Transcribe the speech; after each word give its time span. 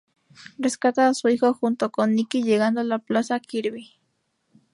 Rescata 0.57 1.07
a 1.09 1.13
su 1.13 1.29
hijo 1.29 1.53
junto 1.53 1.91
con 1.91 2.15
Niki, 2.15 2.41
llegando 2.41 2.81
a 2.81 2.83
la 2.83 2.97
Plaza 2.97 3.39
Kirby. 3.39 3.99